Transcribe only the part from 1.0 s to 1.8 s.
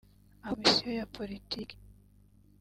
Politiki